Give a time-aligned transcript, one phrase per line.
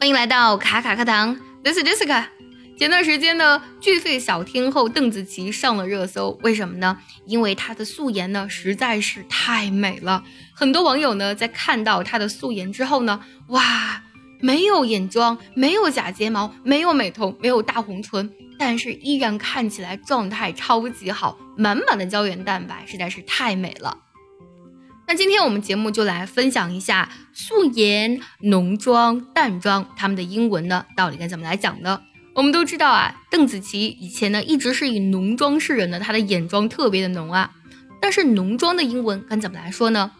[0.00, 2.26] 欢迎来到卡卡课堂，This is Jessica。
[2.78, 6.98] 前段时间呢，巨肺小天后邓紫棋上了热搜，为什么呢？
[7.26, 10.22] 因为她的素颜呢实在是太美了。
[10.54, 14.04] 很多网友呢在看到她的素颜之后呢，哇，
[14.38, 23.98] 没有眼妆，没有假睫毛，没有美瞳，没有大红唇，但是依然看起来状态超级好，满满的胶原蛋白，实在是太美了。
[25.10, 32.02] 那今天我们节目就来分享一下素颜、浓妆、淡妆，它们的英文呢到底该怎么来讲呢？
[32.34, 37.52] 我们都知道啊，邓紫棋以前呢一直是以浓妆示人的，她的眼妆特别的浓啊。
[38.02, 40.12] 但是浓妆的英文该怎么来说呢？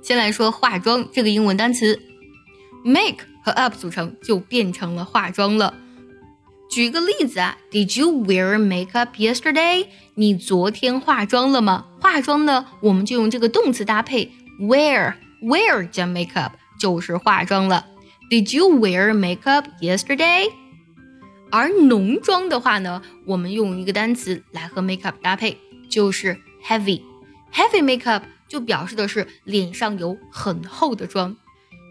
[0.00, 2.00] 先来说化妆这个英文单词
[2.82, 5.74] ，make 和 up 组成就变成了化妆了。
[6.70, 9.88] 举个例子啊，Did you wear makeup yesterday？
[10.14, 11.86] 你昨天化妆了吗？
[12.00, 17.84] 化妆呢，我们就用这个动词搭配 wear，wear 加 makeup 就是化妆了。
[18.30, 20.48] Did you wear makeup yesterday？
[21.50, 25.56] 而浓妆的话呢，我们用一个单词来和 makeup 搭配，
[25.90, 31.36] 就是 heavy，heavy makeup 就表示的是脸上有很厚的妆。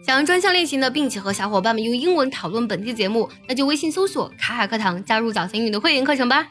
[0.02, 6.48] 想要专项练习呢，并且和小伙伴们用英文讨论本期节目，那就微信搜索“卡卡课堂”，加入早餐英语的会员课程吧。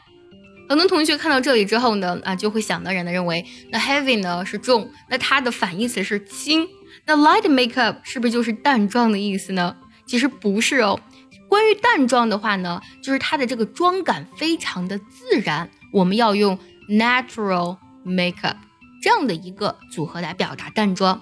[0.68, 6.68] 很多同学看到这里之后呢，啊，就会想当然的认为，那 heavy 呢是重，那它的反义词是轻，
[7.06, 9.76] 那 light makeup 是不是就是淡妆的意思呢？
[10.06, 11.00] 其实不是哦。
[11.48, 16.56] 关于淡妆的话呢，就是它的这个妆感非常的自然，我们要用
[16.88, 17.76] natural
[18.06, 18.54] makeup
[19.02, 21.20] 这样的一个组合来表达淡妆。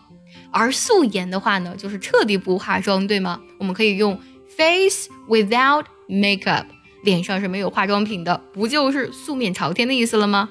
[0.52, 3.42] 而素颜的话呢，就是彻底不化妆，对吗？
[3.60, 4.20] 我们可以用
[4.58, 6.66] face without makeup，
[7.04, 10.50] 脸上是没有化妆品的，不就是素面朝天的意思了吗？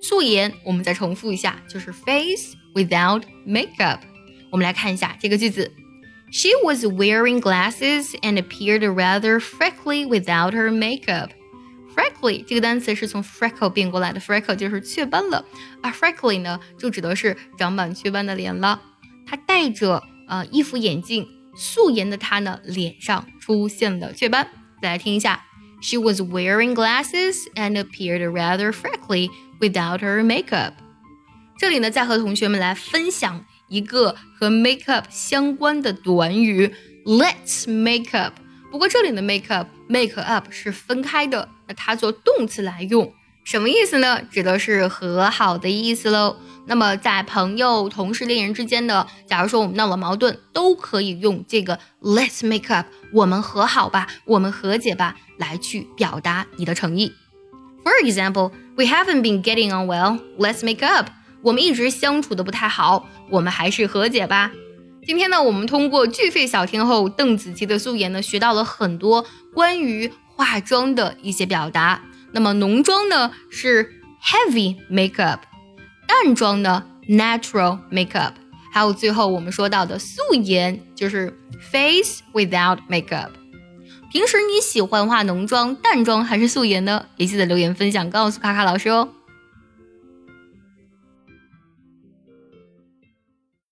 [0.00, 4.00] 素颜，我们再重复一下，就是 face without makeup。
[4.50, 5.72] 我们来看一下这个句子：
[6.30, 11.30] She was wearing glasses and appeared rather freckly without her makeup.
[11.94, 15.44] Freckly 这个单词是从 freckle 变过来的，freckle 就是雀斑了，
[15.82, 18.82] 而 freckly 呢就指的是长满雀斑的脸了。
[19.26, 21.26] 她戴着呃一副眼镜，
[21.56, 24.46] 素颜的她呢脸上出现了雀斑。
[24.82, 25.44] 再来听一下，
[25.80, 30.72] She was wearing glasses and appeared rather freckly without her makeup。
[31.58, 36.74] 这里呢再和同学们来分享一个和 makeup 相关的短语，
[37.06, 38.34] Let's make up。
[38.71, 41.47] 不过这里的 make up make up 是分开的。
[41.67, 44.21] 那它做动词来用，什么意思呢？
[44.31, 46.37] 指的是和好的意思喽。
[46.67, 57.11] 那么在朋友、同事、恋人之间的，假如说我们闹了矛盾，都可以用这个 Let's make up，我们和好吧，我们和解吧，来去表达你的诚意。
[57.83, 60.19] For example, we haven't been getting on well.
[60.37, 61.09] Let's make up.
[61.41, 64.51] 我们一直相处的不太好，我们还是和解吧。
[65.05, 70.11] 今天呢，我们通过巨肺小天后邓紫棋的素颜呢，学到了很多关于。
[70.33, 72.01] 化妆的一些表达，
[72.31, 75.37] 那么浓妆呢是 heavy makeup，
[76.07, 78.31] 淡妆呢 natural makeup，
[78.73, 81.37] 还有最后我们说到的素颜就是
[81.71, 83.29] face without makeup。
[84.11, 87.05] 平时你喜欢化浓妆、淡妆还是素颜呢？
[87.17, 89.09] 也记得留言分享告诉卡卡老师哦。